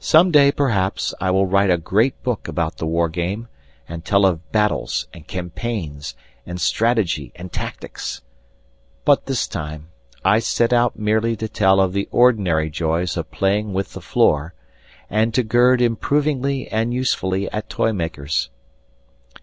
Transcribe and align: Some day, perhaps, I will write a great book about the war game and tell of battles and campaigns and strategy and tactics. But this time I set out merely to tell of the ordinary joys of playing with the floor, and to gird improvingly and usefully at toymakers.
Some 0.00 0.30
day, 0.30 0.50
perhaps, 0.52 1.12
I 1.20 1.30
will 1.30 1.44
write 1.44 1.68
a 1.70 1.76
great 1.76 2.22
book 2.22 2.48
about 2.48 2.78
the 2.78 2.86
war 2.86 3.10
game 3.10 3.46
and 3.86 4.02
tell 4.06 4.24
of 4.24 4.50
battles 4.50 5.06
and 5.12 5.26
campaigns 5.28 6.14
and 6.46 6.58
strategy 6.58 7.30
and 7.36 7.52
tactics. 7.52 8.22
But 9.04 9.26
this 9.26 9.46
time 9.46 9.88
I 10.24 10.38
set 10.38 10.72
out 10.72 10.98
merely 10.98 11.36
to 11.36 11.46
tell 11.46 11.78
of 11.78 11.92
the 11.92 12.08
ordinary 12.10 12.70
joys 12.70 13.18
of 13.18 13.30
playing 13.30 13.74
with 13.74 13.92
the 13.92 14.00
floor, 14.00 14.54
and 15.10 15.34
to 15.34 15.42
gird 15.42 15.82
improvingly 15.82 16.68
and 16.72 16.94
usefully 16.94 17.50
at 17.50 17.68
toymakers. 17.68 18.48